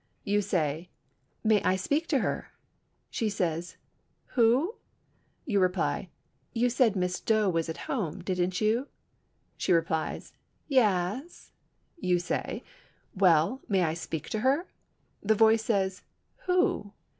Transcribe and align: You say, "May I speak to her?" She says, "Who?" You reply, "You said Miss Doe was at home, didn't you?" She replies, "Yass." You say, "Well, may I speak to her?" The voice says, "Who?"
You 0.23 0.41
say, 0.41 0.89
"May 1.43 1.61
I 1.61 1.75
speak 1.75 2.07
to 2.07 2.21
her?" 2.21 2.53
She 3.11 3.29
says, 3.29 3.77
"Who?" 4.33 4.77
You 5.45 5.59
reply, 5.59 6.09
"You 6.53 6.71
said 6.71 6.95
Miss 6.95 7.19
Doe 7.19 7.51
was 7.51 7.69
at 7.69 7.85
home, 7.85 8.23
didn't 8.23 8.59
you?" 8.59 8.87
She 9.57 9.71
replies, 9.71 10.33
"Yass." 10.67 11.51
You 11.99 12.17
say, 12.17 12.63
"Well, 13.15 13.61
may 13.69 13.83
I 13.83 13.93
speak 13.93 14.27
to 14.29 14.39
her?" 14.39 14.65
The 15.21 15.35
voice 15.35 15.65
says, 15.65 16.01
"Who?" 16.47 16.93